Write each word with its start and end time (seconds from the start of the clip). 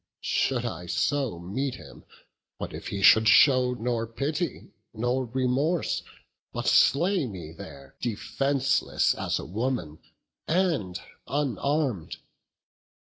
Should 0.23 0.65
I 0.65 0.87
so 0.87 1.37
meet 1.37 1.75
him, 1.75 2.05
what 2.57 2.73
if 2.73 2.87
he 2.87 3.03
should 3.03 3.27
show 3.27 3.75
Nor 3.75 4.07
pity 4.07 4.71
nor 4.95 5.25
remorse, 5.27 6.01
but 6.51 6.65
slay 6.65 7.27
me 7.27 7.51
there, 7.51 7.93
Defenceless 8.01 9.13
as 9.13 9.37
a 9.37 9.45
woman, 9.45 9.99
and 10.47 10.99
unarm'd? 11.27 12.17